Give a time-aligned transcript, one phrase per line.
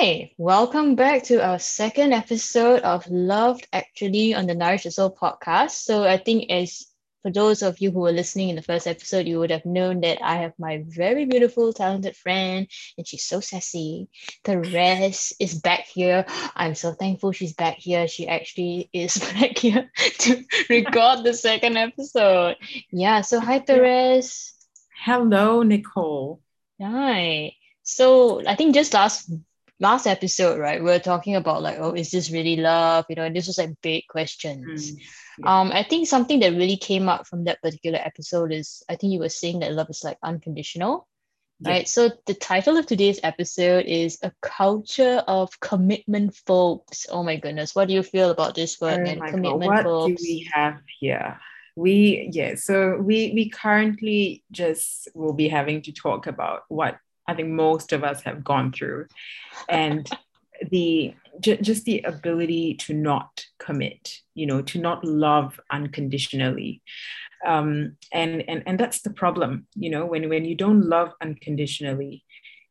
[0.00, 5.10] Hi, welcome back to our second episode of Loved Actually on the Nourish the Soul
[5.10, 5.72] podcast.
[5.72, 6.86] So I think as
[7.22, 10.02] for those of you who were listening in the first episode, you would have known
[10.02, 14.06] that I have my very beautiful, talented friend, and she's so sassy.
[14.44, 16.24] Therese is back here.
[16.54, 18.06] I'm so thankful she's back here.
[18.06, 19.90] She actually is back here
[20.20, 22.54] to record the second episode.
[22.92, 24.54] Yeah, so hi, Therese.
[24.94, 26.40] Hello, Nicole.
[26.80, 27.54] Hi.
[27.82, 29.28] So I think just last
[29.80, 33.06] last episode, right, we are talking about like, oh, is this really love?
[33.08, 34.92] You know, and this was like big questions.
[34.92, 35.00] Mm,
[35.38, 35.60] yeah.
[35.60, 39.12] Um, I think something that really came up from that particular episode is I think
[39.12, 41.06] you were saying that love is like unconditional.
[41.60, 41.70] Yeah.
[41.70, 41.88] Right.
[41.88, 47.06] So the title of today's episode is a culture of commitment phobes.
[47.10, 47.74] Oh my goodness.
[47.74, 49.66] What do you feel about this word oh commitment God.
[49.66, 50.22] What folks?
[50.22, 51.40] do we have here?
[51.74, 57.34] We yeah, so we we currently just will be having to talk about what I
[57.34, 59.06] think most of us have gone through.
[59.68, 60.08] And
[60.70, 66.82] the j- just the ability to not commit, you know, to not love unconditionally.
[67.46, 72.24] Um, and, and and that's the problem, you know, when when you don't love unconditionally,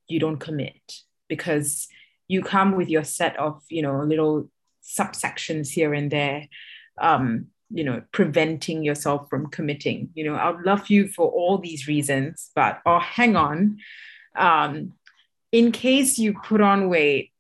[0.09, 0.81] you don't commit
[1.29, 1.87] because
[2.27, 4.49] you come with your set of, you know, little
[4.83, 6.47] subsections here and there.
[6.99, 11.85] Um, you know preventing yourself from committing you know i'd love you for all these
[11.85, 13.77] reasons but oh hang on
[14.37, 14.93] um,
[15.51, 17.31] in case you put on weight,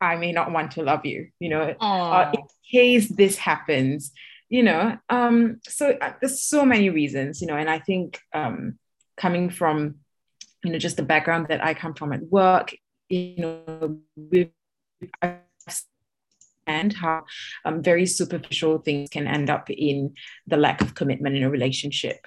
[0.00, 4.12] I may not want to love you, you know, uh, in case this happens,
[4.48, 4.98] you know.
[5.08, 8.78] Um, so uh, there's so many reasons, you know, and I think um,
[9.16, 9.96] coming from,
[10.64, 12.74] you know, just the background that I come from at work,
[13.08, 13.98] you know,
[16.66, 17.24] and how
[17.64, 20.14] um, very superficial things can end up in
[20.46, 22.26] the lack of commitment in a relationship.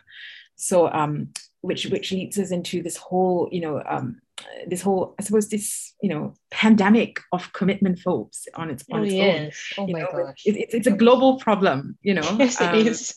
[0.56, 1.30] So um,
[1.64, 4.20] which which leads us into this whole you know um,
[4.68, 9.04] this whole I suppose this you know pandemic of commitment phobes on its, on oh,
[9.04, 9.64] its yes.
[9.78, 9.84] own.
[9.84, 10.42] Oh you my know, gosh!
[10.46, 12.36] It, it's, it's a global problem, you know.
[12.38, 13.16] Yes, it um, is.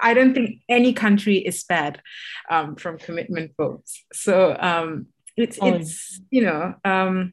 [0.00, 2.00] I don't think any country is spared
[2.48, 4.04] um, from commitment phobes.
[4.12, 5.74] So um, it's oh.
[5.74, 7.32] it's you know um,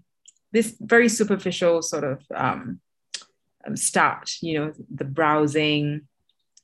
[0.52, 2.80] this very superficial sort of um,
[3.68, 4.34] um, start.
[4.42, 6.08] You know, the browsing,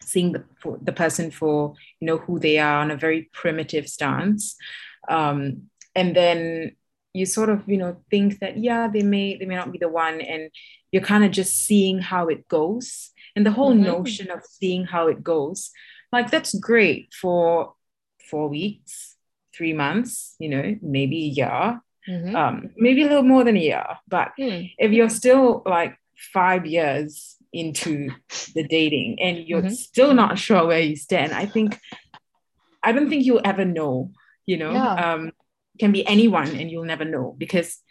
[0.02, 0.44] seeing the
[0.82, 4.56] the person for you know who they are on a very primitive stance
[5.10, 5.64] um,
[5.96, 6.76] and then
[7.14, 9.90] you sort of you know think that yeah they may they may not be the
[9.90, 10.52] one and
[10.92, 13.84] you're kind of just seeing how it goes and the whole mm-hmm.
[13.84, 15.72] notion of seeing how it goes
[16.12, 17.74] like that's great for
[18.30, 19.16] four weeks
[19.56, 22.36] three months you know maybe a year mm-hmm.
[22.36, 24.70] um, maybe a little more than a year but mm.
[24.78, 25.98] if you're still like
[26.34, 28.12] five years into
[28.54, 29.74] the dating and you're mm-hmm.
[29.74, 31.80] still not sure where you stand, I think
[32.84, 34.12] I don't think you'll ever know,
[34.46, 34.72] you know.
[34.72, 35.14] Yeah.
[35.14, 35.32] Um,
[35.78, 37.82] can be anyone and you'll never know because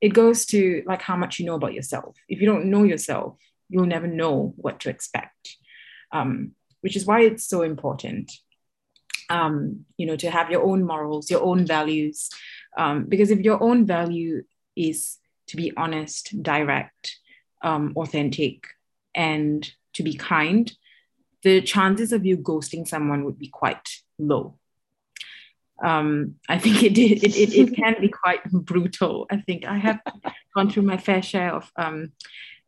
[0.00, 2.16] it goes to like how much you know about yourself.
[2.28, 3.36] If you don't know yourself,
[3.68, 5.56] you'll never know what to expect.
[6.12, 6.52] Um,
[6.82, 8.30] which is why it's so important
[9.30, 12.28] um, you know to have your own morals your own values
[12.76, 14.42] um, because if your own value
[14.76, 15.18] is
[15.48, 17.16] to be honest direct
[17.62, 18.66] um, authentic
[19.14, 20.72] and to be kind,
[21.42, 24.58] the chances of you ghosting someone would be quite low.
[25.82, 29.26] Um, I think it, it, it, it can be quite brutal.
[29.30, 30.00] I think I have
[30.54, 32.12] gone through my fair share of um,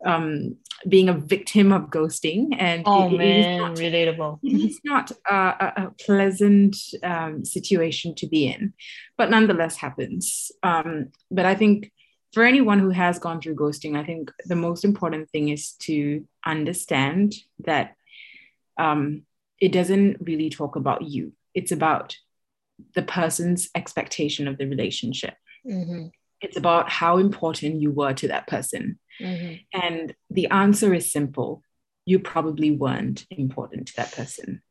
[0.05, 0.57] um,
[0.89, 2.55] being a victim of ghosting.
[2.59, 4.41] And oh it, man, not, relatable.
[4.43, 8.75] It's not a, a, pleasant um, situation to be in,
[9.17, 10.51] but nonetheless happens.
[10.63, 11.93] Um, but I think
[12.35, 16.27] for anyone who has gone through ghosting, I think the most important thing is to
[16.45, 17.95] understand that
[18.79, 19.23] um,
[19.61, 21.33] it doesn't really talk about you.
[21.55, 22.17] It's about
[22.95, 25.35] the person's expectation of the relationship.
[25.67, 26.09] Mm-hmm.
[26.41, 28.99] It's about how important you were to that person.
[29.21, 29.81] Mm-hmm.
[29.81, 31.63] And the answer is simple
[32.07, 34.63] you probably weren't important to that person.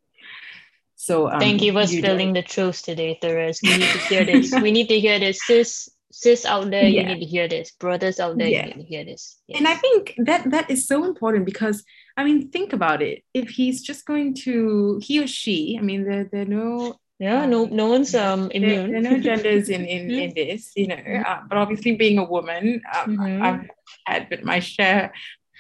[0.95, 3.59] So um, thank you for spilling the truth today, Therese.
[3.63, 4.53] We need to hear this.
[4.62, 5.39] we need to hear this.
[5.44, 7.01] Sis, sis out there yeah.
[7.01, 8.68] you need to hear this brothers out there yeah.
[8.68, 9.57] you need to hear this yes.
[9.57, 11.83] and i think that that is so important because
[12.18, 16.04] i mean think about it if he's just going to he or she i mean
[16.04, 18.92] there, there are no yeah, no, no one's um immune.
[18.92, 20.95] There, there are no genders in in, in this, you know.
[20.95, 23.44] Uh, but obviously, being a woman, um, mm-hmm.
[23.44, 23.69] I've
[24.06, 25.13] had my share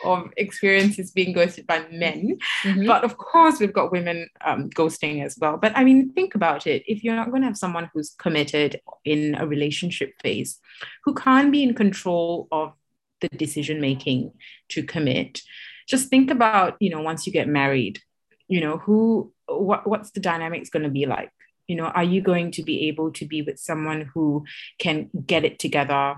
[0.03, 2.37] of experiences being ghosted by men.
[2.63, 2.87] Mm-hmm.
[2.87, 5.57] But of course, we've got women um, ghosting as well.
[5.57, 6.83] But I mean, think about it.
[6.87, 10.59] If you're not going to have someone who's committed in a relationship phase,
[11.03, 12.73] who can't be in control of
[13.21, 14.31] the decision making
[14.69, 15.41] to commit,
[15.87, 17.99] just think about, you know, once you get married,
[18.47, 21.31] you know, who, what, what's the dynamics going to be like?
[21.67, 24.45] You know, are you going to be able to be with someone who
[24.79, 26.15] can get it together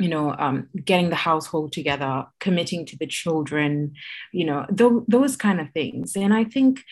[0.00, 3.94] you know, um, getting the household together, committing to the children,
[4.32, 6.16] you know, th- those kind of things.
[6.16, 6.82] And I think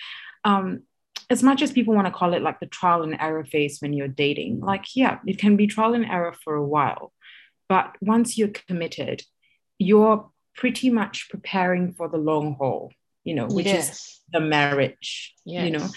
[0.45, 0.83] um,
[1.31, 3.95] as much as people want to call it like the trial and error phase when
[3.95, 7.13] you're dating, like, yeah, it can be trial and error for a while.
[7.69, 9.23] But once you're committed,
[9.79, 12.93] you're pretty much preparing for the long haul,
[13.25, 13.91] you know, which yes.
[13.91, 15.65] is the marriage, yes.
[15.65, 15.89] you know.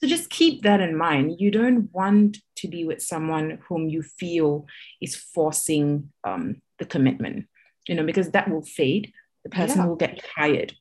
[0.00, 1.36] So just keep that in mind.
[1.38, 4.66] You don't want to be with someone whom you feel
[5.00, 7.46] is forcing um, the commitment,
[7.86, 9.12] you know, because that will fade.
[9.44, 9.86] The person yeah.
[9.86, 10.74] will get tired,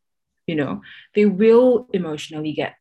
[0.45, 0.81] you know,
[1.15, 2.75] they will emotionally get,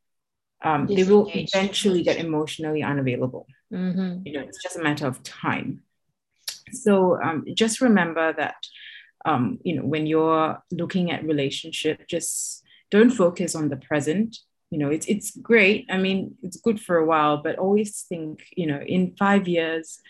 [0.64, 3.46] um, they will eventually get emotionally unavailable.
[3.73, 4.26] Mm-hmm.
[4.26, 5.82] You know, it's just a matter of time.
[6.73, 8.56] So um, just remember that,
[9.25, 14.38] um, you know, when you're looking at relationship, just don't focus on the present
[14.70, 15.87] you know it's it's great.
[15.91, 20.00] I mean it's good for a while but always think you know in five years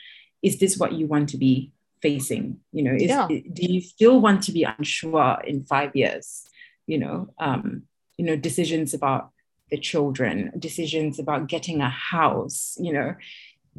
[0.42, 1.72] is this what you want to be
[2.02, 2.58] facing?
[2.72, 3.26] You know is, yeah.
[3.28, 6.44] do you still want to be unsure in five years?
[6.86, 7.82] You know um
[8.16, 9.30] you know decisions about
[9.70, 13.14] the children decisions about getting a house you know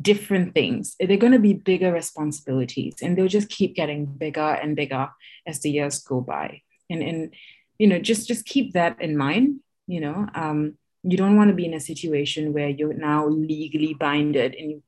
[0.01, 0.95] different things.
[0.99, 5.09] They're going to be bigger responsibilities and they'll just keep getting bigger and bigger
[5.45, 6.61] as the years go by.
[6.89, 7.33] And and
[7.77, 10.59] you know just just keep that in mind you know um,
[11.03, 14.83] you don't want to be in a situation where you're now legally binded and you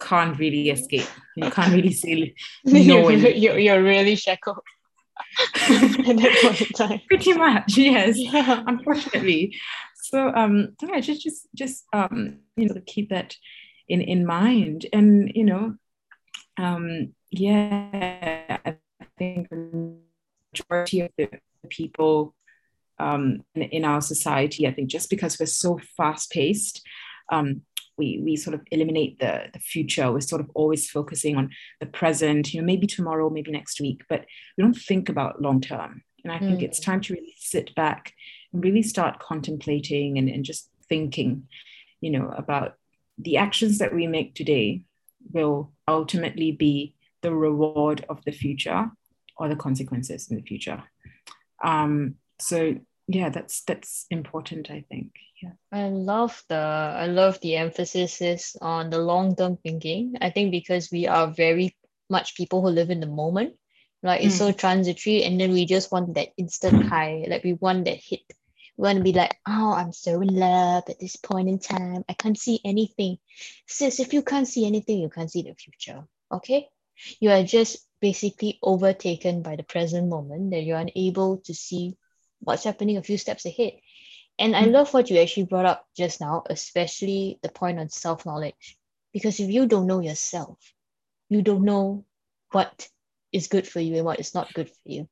[0.00, 1.08] can't really escape.
[1.36, 4.58] You can't really say no you're, you're, you're really shackled.
[5.54, 7.00] At that point in time.
[7.08, 8.16] Pretty much yes.
[8.16, 8.62] Yeah.
[8.66, 9.56] unfortunately.
[10.10, 13.36] So um yeah just just just um you know keep that
[13.88, 14.86] in in mind.
[14.92, 15.74] And you know
[16.58, 18.76] um yeah i
[19.16, 19.96] think the
[20.52, 21.28] majority of the
[21.68, 22.34] people
[22.98, 24.66] um, in, in, our society.
[24.66, 26.82] I think just because we're so fast paced,
[27.30, 27.62] um,
[27.96, 30.10] we, we sort of eliminate the, the future.
[30.10, 31.50] We're sort of always focusing on
[31.80, 34.24] the present, you know, maybe tomorrow, maybe next week, but
[34.56, 36.02] we don't think about long term.
[36.24, 36.62] And I think mm.
[36.62, 38.12] it's time to really sit back
[38.52, 41.48] and really start contemplating and, and just thinking,
[42.00, 42.74] you know, about
[43.18, 44.82] the actions that we make today
[45.32, 48.90] will ultimately be the reward of the future
[49.36, 50.82] or the consequences in the future.
[51.62, 52.76] Um, so
[53.08, 55.12] yeah that's that's important i think.
[55.42, 55.52] Yeah.
[55.72, 60.14] I love the i love the emphasis is on the long term thinking.
[60.20, 61.76] I think because we are very
[62.10, 63.54] much people who live in the moment
[64.02, 64.38] like it's mm.
[64.38, 68.20] so transitory and then we just want that instant high like we want that hit.
[68.76, 72.04] We want to be like oh i'm so in love at this point in time.
[72.08, 73.18] I can't see anything.
[73.66, 76.68] Sis if you can't see anything you can't see the future okay?
[77.20, 81.96] You are just basically overtaken by the present moment that you're unable to see
[82.40, 83.72] what's happening a few steps ahead.
[84.38, 84.72] And I mm.
[84.72, 88.78] love what you actually brought up just now, especially the point on self knowledge.
[89.12, 90.58] Because if you don't know yourself,
[91.28, 92.04] you don't know
[92.52, 92.88] what
[93.32, 95.08] is good for you and what is not good for you,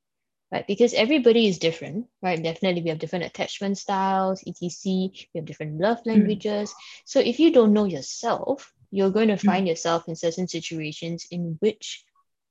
[0.51, 0.65] right?
[0.65, 2.41] Because everybody is different, right?
[2.41, 5.09] Definitely, we have different attachment styles, etc.
[5.33, 6.07] We have different love mm.
[6.07, 6.71] languages.
[6.71, 6.75] Mm.
[7.05, 9.45] So if you don't know yourself, you're going to mm.
[9.45, 9.69] find mm.
[9.69, 12.05] yourself in certain situations in which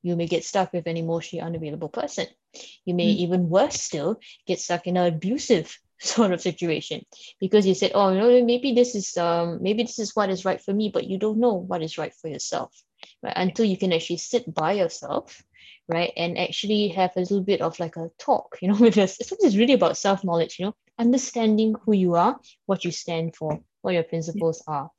[0.06, 2.26] you may get stuck with an emotionally unavailable person.
[2.84, 3.16] You may mm.
[3.16, 7.04] even worse still get stuck in an abusive sort of situation
[7.40, 10.44] because you said, oh, you know, maybe this is um maybe this is what is
[10.44, 12.70] right for me, but you don't know what is right for yourself,
[13.20, 13.32] right?
[13.34, 15.42] Until you can actually sit by yourself,
[15.88, 19.16] right, and actually have a little bit of like a talk, you know, with us.
[19.20, 23.58] It's really about self knowledge, you know, understanding who you are, what you stand for,
[23.82, 24.90] what your principles are.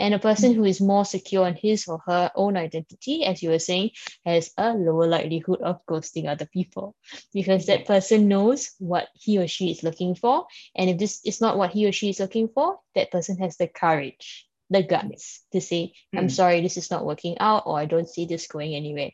[0.00, 3.50] And a person who is more secure in his or her own identity, as you
[3.50, 3.90] were saying,
[4.24, 6.96] has a lower likelihood of ghosting other people
[7.34, 10.46] because that person knows what he or she is looking for.
[10.74, 13.58] And if this is not what he or she is looking for, that person has
[13.58, 16.30] the courage, the guts to say, I'm mm.
[16.30, 19.10] sorry, this is not working out, or I don't see this going anywhere.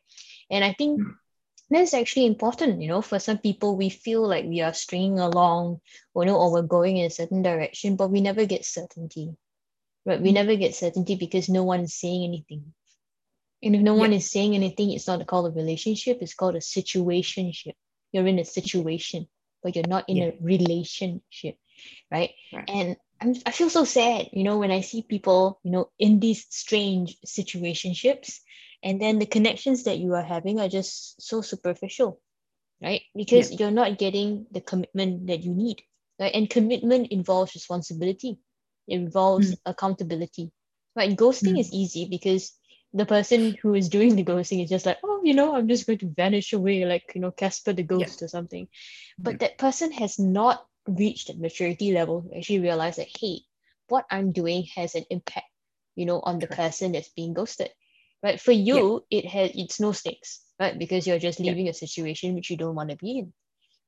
[0.52, 1.14] And I think mm.
[1.68, 5.80] that's actually important, you know, for some people, we feel like we are stringing along,
[6.14, 9.34] or, you know, or we're going in a certain direction, but we never get certainty
[10.06, 10.34] but we mm.
[10.34, 12.72] never get certainty because no one is saying anything.
[13.62, 16.60] And if no one is saying anything, it's not called a relationship, it's called a
[16.60, 17.72] situationship.
[18.12, 19.26] You're in a situation,
[19.62, 20.26] but you're not in yeah.
[20.26, 21.56] a relationship,
[22.10, 22.30] right?
[22.52, 22.64] right.
[22.68, 26.20] And I'm, I feel so sad, you know, when I see people, you know, in
[26.20, 28.38] these strange situationships,
[28.82, 32.20] and then the connections that you are having are just so superficial,
[32.80, 33.00] right?
[33.16, 33.56] Because yeah.
[33.58, 35.82] you're not getting the commitment that you need,
[36.20, 36.32] right?
[36.32, 38.38] And commitment involves responsibility it
[38.88, 39.58] involves mm.
[39.66, 40.50] accountability
[40.94, 41.60] right ghosting mm.
[41.60, 42.52] is easy because
[42.92, 45.86] the person who is doing the ghosting is just like oh you know i'm just
[45.86, 48.24] going to vanish away like you know casper the ghost yeah.
[48.24, 48.68] or something
[49.18, 49.38] but yeah.
[49.38, 53.40] that person has not reached that maturity level to actually realize that hey
[53.88, 55.46] what i'm doing has an impact
[55.96, 57.70] you know on the person that's being ghosted
[58.22, 58.40] Right.
[58.40, 59.18] For you, yeah.
[59.18, 60.76] it has it's no stakes, right?
[60.76, 63.32] Because you're just leaving a situation which you don't want to be in.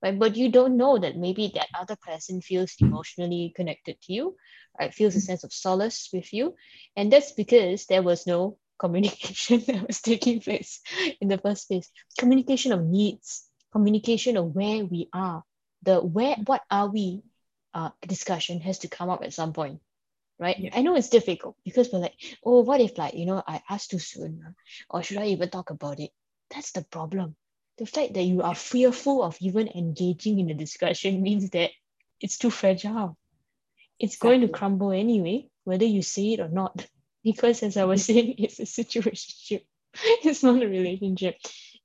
[0.01, 0.17] Right.
[0.17, 4.37] But you don't know that maybe that other person feels emotionally connected to you,
[4.79, 4.95] right?
[4.95, 6.55] Feels a sense of solace with you.
[6.95, 10.81] And that's because there was no communication that was taking place
[11.21, 11.91] in the first place.
[12.17, 15.43] Communication of needs, communication of where we are,
[15.83, 17.23] the where what are we
[17.75, 19.81] uh, discussion has to come up at some point
[20.39, 20.71] right yeah.
[20.75, 22.15] i know it's difficult because we're like
[22.45, 24.55] oh what if like you know i asked too soon
[24.91, 26.11] or should i even talk about it
[26.51, 27.37] that's the problem
[27.79, 31.71] the fact that you are fearful of even engaging in the discussion means that
[32.21, 33.17] it's too fragile
[33.99, 34.29] it's exactly.
[34.29, 36.87] going to crumble anyway whether you say it or not
[37.25, 38.13] because as i was mm-hmm.
[38.13, 39.61] saying it's a situation
[40.23, 41.37] it's not a relationship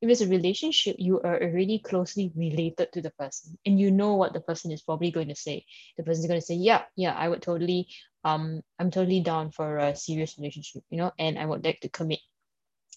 [0.04, 4.16] if it's a relationship, you are already closely related to the person and you know
[4.16, 5.64] what the person is probably going to say.
[5.96, 7.88] The person is going to say, Yeah, yeah, I would totally,
[8.26, 11.90] um, I'm totally down for a serious relationship, you know, and I would like to
[11.90, 12.20] commit.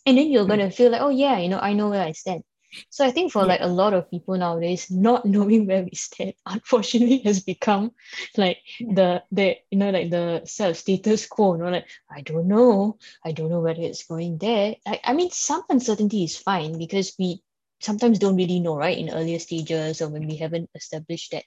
[0.05, 0.59] And then you're mm-hmm.
[0.59, 2.43] going to feel like, Oh, yeah, you know, I know where I stand.
[2.91, 3.49] So I think for yeah.
[3.49, 7.93] like a lot of people nowadays, not knowing where we stand, unfortunately, has become
[8.37, 11.55] like the the you know like the self status quo.
[11.55, 14.77] You know, like I don't know, I don't know whether it's going there.
[14.87, 17.43] I, I mean, some uncertainty is fine because we
[17.81, 18.97] sometimes don't really know, right?
[18.97, 21.45] In earlier stages or when we haven't established that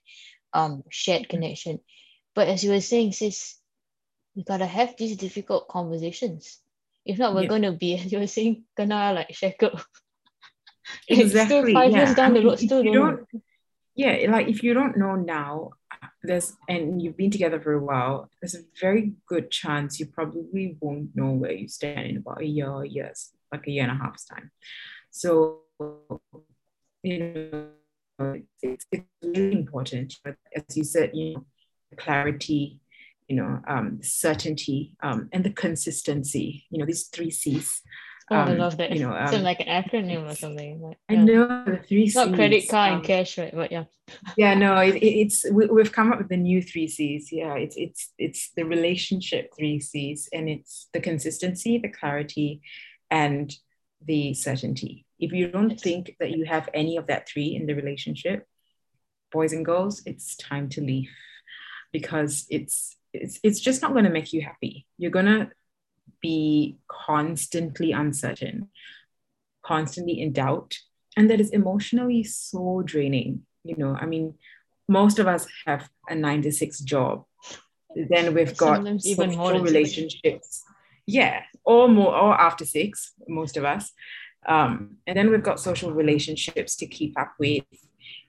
[0.54, 1.30] um shared mm.
[1.30, 1.80] connection.
[2.36, 3.58] But as you were saying, sis,
[4.36, 6.60] we gotta have these difficult conversations.
[7.06, 7.50] If not, we're yeah.
[7.50, 9.80] gonna be, as you were saying, gonna like shackle
[11.08, 11.74] exactly.
[11.74, 11.98] Five yeah.
[11.98, 13.28] years down the road, still don't
[14.00, 15.72] yeah, like if you don't know now,
[16.24, 20.78] there's and you've been together for a while, there's a very good chance you probably
[20.80, 24.02] won't know where you stand in about a year years, like a year and a
[24.02, 24.52] half's time.
[25.12, 25.64] So
[27.04, 31.46] you know, it's, it's really important, but as you said, you know,
[31.98, 32.80] clarity,
[33.28, 36.66] you know, um, certainty, um, and the consistency.
[36.70, 37.82] You know, these three C's.
[38.32, 38.92] Oh, um, I love that.
[38.92, 40.82] You know, um, so like an acronym or something.
[40.82, 41.20] Like, yeah.
[41.20, 43.54] I know the three It's not credit card and um, cash, right?
[43.54, 43.86] But yeah.
[44.38, 47.32] yeah, no, it, it's we, have come up with the new three C's.
[47.32, 52.62] Yeah, it's it's it's the relationship three C's, and it's the consistency, the clarity,
[53.10, 53.54] and
[54.06, 55.06] the certainty.
[55.20, 58.46] If you don't think that you have any of that three in the relationship,
[59.32, 61.10] boys and girls, it's time to leave
[61.92, 64.86] because it's it's it's just not going to make you happy.
[64.98, 65.50] You're gonna
[66.22, 68.70] be constantly uncertain,
[69.64, 70.78] constantly in doubt.
[71.18, 73.42] And that is emotionally so draining.
[73.64, 74.36] You know, I mean,
[74.88, 77.26] most of us have a nine to six job.
[77.96, 80.64] Then we've got even more relationships.
[81.06, 83.92] Yeah, or more, or after six, most of us.
[84.48, 87.64] Um, and then we've got social relationships to keep up with.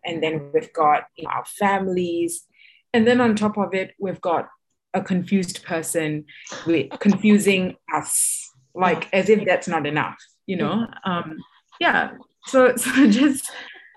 [0.05, 2.47] And then we've got you know, our families.
[2.93, 4.49] And then on top of it, we've got
[4.95, 6.25] a confused person
[6.67, 10.17] with confusing us like as if that's not enough
[10.47, 10.87] you know?
[11.05, 11.39] Um
[11.79, 12.11] yeah.
[12.47, 13.51] So so just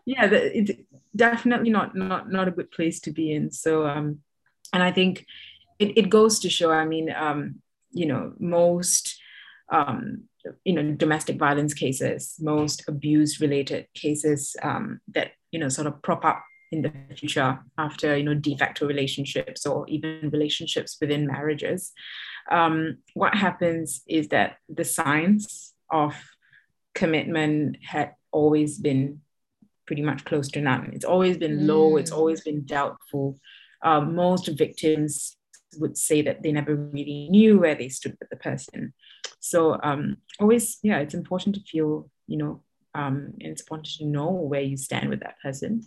[0.05, 0.71] yeah it's
[1.15, 3.51] definitely not not not a good place to be in.
[3.51, 4.19] So um
[4.73, 5.25] and i think
[5.79, 9.15] it, it goes to show i mean um you know most
[9.71, 10.23] um
[10.65, 16.01] you know domestic violence cases most abuse related cases um that you know sort of
[16.01, 21.27] prop up in the future after you know de facto relationships or even relationships within
[21.27, 21.91] marriages.
[22.49, 26.15] Um, what happens is that the signs of
[26.95, 29.21] commitment had always been
[29.85, 30.89] pretty much close to none.
[30.93, 32.17] It's always been low it's mm.
[32.17, 33.39] always been doubtful.
[33.81, 35.37] Uh, most victims
[35.77, 38.93] would say that they never really knew where they stood with the person.
[39.39, 42.63] So um, always yeah it's important to feel you know
[42.95, 45.83] um, and it's important to know where you stand with that person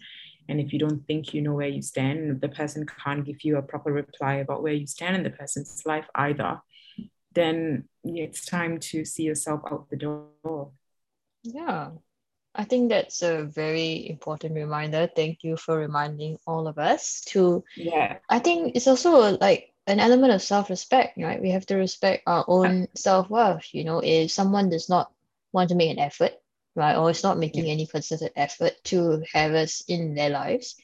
[0.48, 3.42] and if you don't think you know where you stand, and the person can't give
[3.42, 6.60] you a proper reply about where you stand in the person's life either,
[7.34, 10.70] then it's time to see yourself out the door.
[11.42, 11.90] Yeah,
[12.54, 15.08] I think that's a very important reminder.
[15.14, 17.62] Thank you for reminding all of us to.
[17.76, 18.18] Yeah.
[18.28, 21.40] I think it's also like an element of self-respect, right?
[21.40, 23.72] We have to respect our own self-worth.
[23.72, 25.12] You know, if someone does not
[25.52, 26.32] want to make an effort
[26.76, 30.76] right, or is not making any concerted effort to have us in their lives,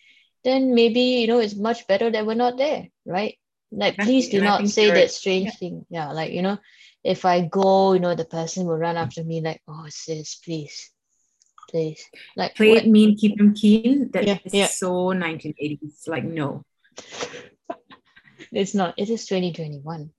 [0.42, 3.38] then maybe you know it's much better that we're not there, right?
[3.70, 5.60] Like, please do not say that strange yeah.
[5.60, 5.86] thing.
[5.88, 6.58] Yeah, like you know,
[7.04, 10.90] if I go, you know, the person will run after me like, "Oh, sis, please,
[11.70, 12.02] please."
[12.36, 12.84] Like, play what?
[12.84, 14.10] it mean, keep them keen.
[14.12, 14.66] That yeah, is yeah.
[14.66, 16.08] so 1980s.
[16.08, 16.64] Like, no,
[18.52, 18.94] it's not.
[18.96, 20.10] It is 2021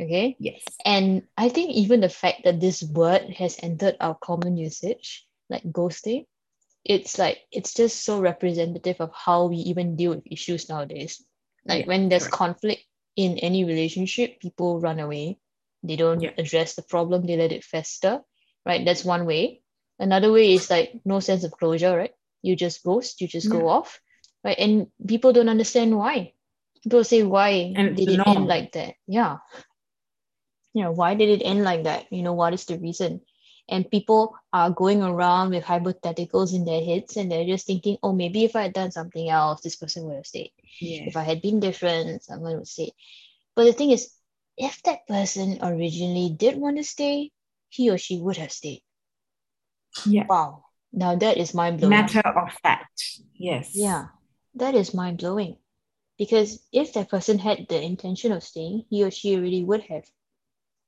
[0.00, 0.36] okay?
[0.38, 0.62] Yes.
[0.84, 5.62] And i think even the fact that this word has entered our common usage like
[5.64, 6.26] ghosting
[6.84, 11.24] it's like it's just so representative of how we even deal with issues nowadays.
[11.64, 12.84] Like yeah, when there's conflict
[13.16, 15.38] in any relationship people run away.
[15.82, 16.32] They don't yeah.
[16.38, 18.20] address the problem they let it fester
[18.66, 18.84] right?
[18.84, 19.60] That's one way.
[19.98, 22.12] Another way is like no sense of closure right?
[22.42, 23.60] You just ghost you just yeah.
[23.60, 24.00] go off
[24.44, 24.58] right?
[24.58, 26.32] And people don't understand why.
[26.82, 28.94] People say why and did it end like that?
[29.06, 29.38] Yeah
[30.74, 32.12] you know why did it end like that?
[32.12, 33.22] You know what is the reason?
[33.66, 38.12] And people are going around with hypotheticals in their heads and they're just thinking oh
[38.12, 40.52] maybe if i had done something else this person would have stayed.
[40.80, 41.04] Yeah.
[41.06, 42.92] if i had been different someone would stay.
[43.54, 44.10] But the thing is
[44.58, 47.30] if that person originally did want to stay
[47.70, 48.82] he or she would have stayed.
[50.04, 50.26] Yeah.
[50.28, 50.64] Wow.
[50.92, 53.20] Now that is mind blowing matter of fact.
[53.34, 53.70] Yes.
[53.74, 54.06] Yeah.
[54.56, 55.56] That is mind blowing
[56.18, 60.04] because if that person had the intention of staying he or she really would have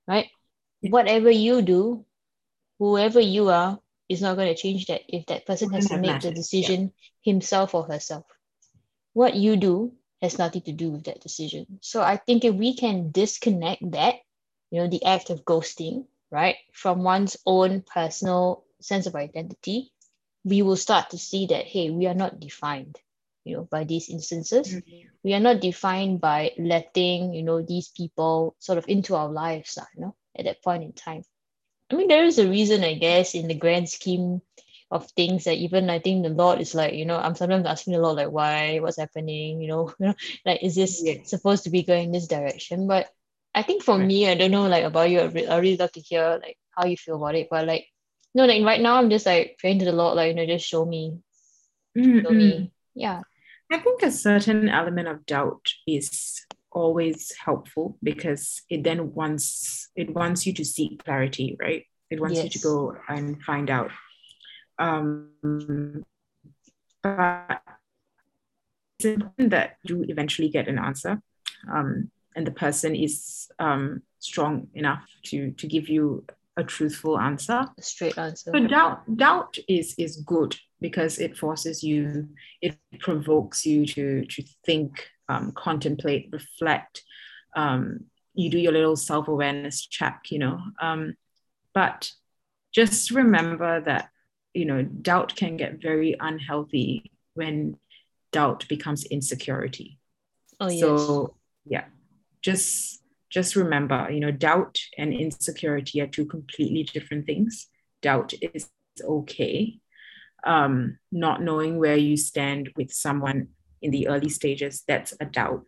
[0.07, 0.29] right
[0.81, 2.05] whatever you do
[2.79, 6.21] whoever you are is not going to change that if that person has to make
[6.21, 7.33] the decision yeah.
[7.33, 8.25] himself or herself.
[9.13, 11.79] What you do has nothing to do with that decision.
[11.81, 14.17] So I think if we can disconnect that,
[14.71, 19.93] you know, the act of ghosting, right, from one's own personal sense of identity,
[20.45, 22.99] we will start to see that, hey, we are not defined,
[23.47, 24.75] you know, by these instances.
[24.75, 25.09] Mm-hmm.
[25.23, 29.79] We are not defined by letting, you know, these people sort of into our lives,
[29.95, 31.23] you know, at that point in time.
[31.91, 34.43] I mean, there is a reason, I guess, in the grand scheme
[34.91, 37.95] of things that even I think the Lord is like, you know, I'm sometimes asking
[37.95, 41.23] the Lord like, why, what's happening, you know, you know, like is this yeah.
[41.25, 42.87] supposed to be going this direction?
[42.87, 43.09] But
[43.55, 44.07] I think for right.
[44.07, 45.21] me, I don't know like about you.
[45.21, 47.49] I, re- I really love to hear like how you feel about it.
[47.51, 47.87] But like,
[48.35, 50.47] you know, like right now, I'm just like praying to the Lord, like you know,
[50.47, 51.19] just show me,
[51.97, 52.21] mm-hmm.
[52.21, 53.23] show me, yeah.
[53.71, 60.15] I think a certain element of doubt is always helpful because it then wants it
[60.15, 61.85] wants you to seek clarity, right?
[62.11, 62.45] It wants yes.
[62.45, 63.91] you to go and find out.
[64.79, 66.05] Um,
[67.03, 67.63] but
[68.99, 71.21] it's important that you eventually get an answer,
[71.73, 76.25] um, and the person is um, strong enough to to give you
[76.57, 78.51] a truthful answer, a straight answer.
[78.53, 82.29] But doubt doubt is is good because it forces you,
[82.61, 87.03] it provokes you to to think um, contemplate, reflect.
[87.55, 90.61] Um, you do your little self awareness check, you know.
[90.81, 91.17] Um,
[91.75, 92.11] but
[92.73, 94.11] just remember that,
[94.55, 97.79] you know, doubt can get very unhealthy when
[98.33, 99.99] doubt becomes insecurity.
[100.61, 100.81] Oh, yes.
[100.81, 101.85] So, yeah,
[102.43, 103.03] just
[103.37, 107.67] just remember, you know, doubt and insecurity are two completely different things.
[108.01, 108.71] Doubt is
[109.05, 109.79] okay.
[110.43, 113.49] Um, not knowing where you stand with someone
[113.83, 115.67] in the early stages, that's a doubt.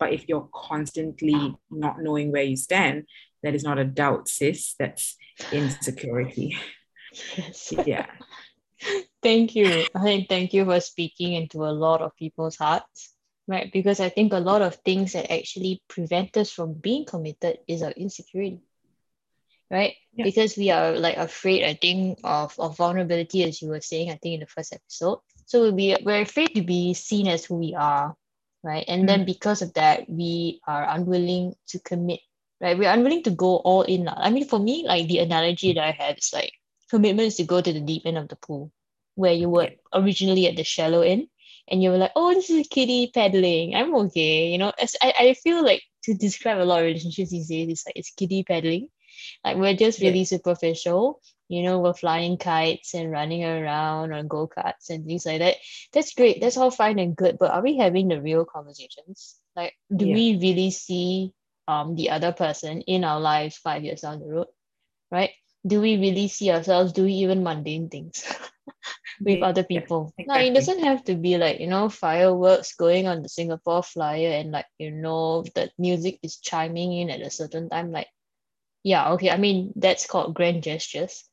[0.00, 3.04] But if you're constantly not knowing where you stand,
[3.44, 4.74] that is not a doubt, sis.
[4.76, 5.16] That's
[5.52, 6.56] insecurity.
[7.36, 7.72] Yes.
[7.86, 8.06] yeah.
[9.22, 9.86] Thank you.
[9.94, 13.13] I think thank you for speaking into a lot of people's hearts,
[13.46, 13.70] right?
[13.72, 17.82] Because I think a lot of things that actually prevent us from being committed is
[17.82, 18.60] our insecurity,
[19.70, 19.94] right?
[20.14, 20.24] Yeah.
[20.24, 24.16] Because we are like afraid, I think, of, of vulnerability, as you were saying, I
[24.16, 25.18] think in the first episode.
[25.46, 28.14] So we we're afraid to be seen as who we are,
[28.62, 28.84] right?
[28.88, 29.06] And mm.
[29.06, 32.20] then because of that, we are unwilling to commit,
[32.60, 32.78] right?
[32.78, 34.08] We're unwilling to go all in.
[34.08, 36.52] I mean, for me, like the analogy that I have is like
[36.88, 38.72] commitment is to go to the deep end of the pool,
[39.16, 41.28] where you were originally at the shallow end,
[41.68, 43.74] and you were like, oh, this is a kiddie paddling.
[43.74, 44.72] I'm okay, you know.
[44.78, 47.96] As I, I feel like to describe a lot of relationships these days, it's like
[47.96, 48.88] it's kiddie paddling.
[49.44, 50.24] Like we're just really yeah.
[50.24, 55.40] superficial you know, we're flying kites and running around on go karts and things like
[55.40, 55.56] that.
[55.92, 56.40] That's great.
[56.40, 57.38] That's all fine and good.
[57.38, 59.36] But are we having the real conversations?
[59.54, 60.14] Like, do yeah.
[60.14, 61.32] we really see
[61.68, 64.46] um the other person in our lives five years down the road?
[65.10, 65.30] Right?
[65.66, 68.24] Do we really see ourselves doing even mundane things
[69.20, 70.12] with other people?
[70.18, 70.44] Exactly.
[70.44, 74.30] No, it doesn't have to be like, you know, fireworks going on the Singapore flyer
[74.30, 77.92] and like, you know, the music is chiming in at a certain time.
[77.92, 78.08] Like,
[78.82, 79.30] yeah, okay.
[79.30, 81.24] I mean, that's called grand gestures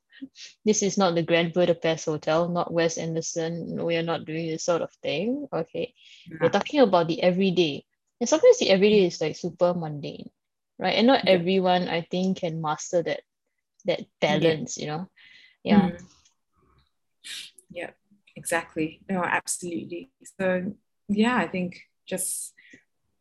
[0.65, 3.83] this is not the Grand Budapest Hotel, not Wes Anderson.
[3.83, 5.47] We are not doing this sort of thing.
[5.51, 5.93] Okay.
[6.29, 6.37] Yeah.
[6.41, 7.85] We're talking about the everyday.
[8.19, 10.29] And sometimes the everyday is like super mundane,
[10.77, 10.95] right?
[10.95, 11.31] And not yeah.
[11.31, 13.21] everyone, I think, can master that
[13.85, 14.83] that balance, yeah.
[14.83, 15.09] you know?
[15.63, 15.89] Yeah.
[15.89, 16.05] Mm.
[17.71, 17.91] Yeah,
[18.35, 19.01] exactly.
[19.09, 20.11] No, absolutely.
[20.39, 20.73] So
[21.07, 22.53] yeah, I think just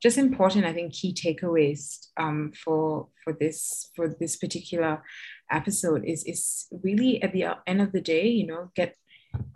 [0.02, 5.02] just important i think key takeaways um, for for this for this particular
[5.50, 8.96] episode is is really at the end of the day you know get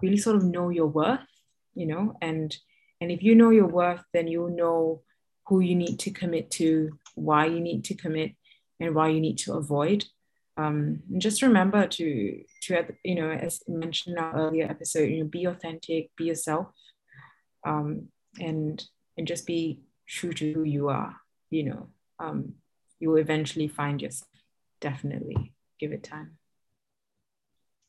[0.03, 1.27] really sort of know your worth
[1.75, 2.57] you know and
[3.01, 5.03] and if you know your worth then you'll know
[5.47, 8.33] who you need to commit to why you need to commit
[8.81, 10.05] and why you need to avoid
[10.57, 15.19] um, and just remember to to you know as mentioned in our earlier episode you
[15.19, 16.69] know be authentic be yourself
[17.65, 18.85] um, and
[19.17, 21.17] and just be true to who you are,
[21.51, 21.89] you know,
[22.19, 22.55] um,
[22.99, 24.29] you will eventually find yourself.
[24.81, 26.37] definitely give it time.